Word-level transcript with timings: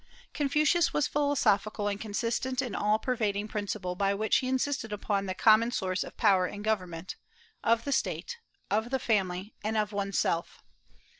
Confucius 0.33 0.93
was 0.93 1.05
philosophical 1.05 1.87
and 1.87 2.01
consistent 2.01 2.59
in 2.59 2.71
the 2.71 2.79
all 2.79 2.97
pervading 2.97 3.47
principle 3.47 3.93
by 3.93 4.15
which 4.15 4.37
he 4.37 4.47
insisted 4.47 4.91
upon 4.91 5.27
the 5.27 5.35
common 5.35 5.69
source 5.69 6.03
of 6.03 6.17
power 6.17 6.47
in 6.47 6.63
government, 6.63 7.17
of 7.63 7.83
the 7.83 7.91
State, 7.91 8.39
of 8.71 8.89
the 8.89 8.97
family, 8.97 9.53
and 9.63 9.77
of 9.77 9.91
one's 9.93 10.17
self. 10.17 10.63